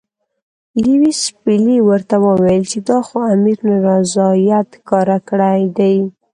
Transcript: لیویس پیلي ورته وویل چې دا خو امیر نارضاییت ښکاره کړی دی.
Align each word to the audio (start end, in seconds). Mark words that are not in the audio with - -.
لیویس 0.83 1.21
پیلي 1.43 1.77
ورته 1.87 2.15
وویل 2.25 2.63
چې 2.71 2.79
دا 2.89 2.97
خو 3.07 3.17
امیر 3.33 3.57
نارضاییت 3.67 4.69
ښکاره 4.79 5.17
کړی 5.29 5.61
دی. 5.77 5.95